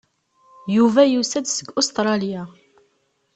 [0.75, 2.43] Yuba yusa-d seg Ustṛalya.